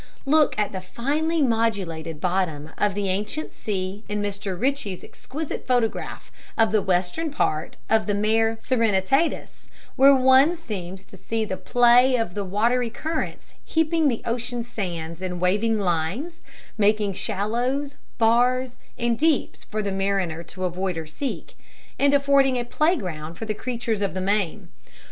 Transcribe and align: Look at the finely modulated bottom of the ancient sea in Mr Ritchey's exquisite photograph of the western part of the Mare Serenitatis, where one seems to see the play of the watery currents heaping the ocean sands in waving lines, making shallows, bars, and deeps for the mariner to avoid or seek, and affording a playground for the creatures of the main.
Look 0.25 0.57
at 0.57 0.71
the 0.71 0.81
finely 0.81 1.43
modulated 1.43 2.19
bottom 2.19 2.71
of 2.75 2.95
the 2.95 3.07
ancient 3.09 3.53
sea 3.53 4.03
in 4.09 4.19
Mr 4.19 4.59
Ritchey's 4.59 5.03
exquisite 5.03 5.67
photograph 5.67 6.31
of 6.57 6.71
the 6.71 6.81
western 6.81 7.29
part 7.29 7.77
of 7.87 8.07
the 8.07 8.15
Mare 8.15 8.57
Serenitatis, 8.59 9.67
where 9.95 10.15
one 10.15 10.55
seems 10.55 11.05
to 11.05 11.17
see 11.17 11.45
the 11.45 11.55
play 11.55 12.15
of 12.15 12.33
the 12.33 12.43
watery 12.43 12.89
currents 12.89 13.53
heaping 13.63 14.07
the 14.07 14.23
ocean 14.25 14.63
sands 14.63 15.21
in 15.21 15.39
waving 15.39 15.77
lines, 15.77 16.41
making 16.79 17.13
shallows, 17.13 17.93
bars, 18.17 18.75
and 18.97 19.19
deeps 19.19 19.65
for 19.65 19.83
the 19.83 19.91
mariner 19.91 20.41
to 20.41 20.63
avoid 20.65 20.97
or 20.97 21.05
seek, 21.05 21.55
and 21.99 22.15
affording 22.15 22.57
a 22.57 22.65
playground 22.65 23.35
for 23.35 23.45
the 23.45 23.53
creatures 23.53 24.01
of 24.01 24.15
the 24.15 24.21
main. 24.21 24.69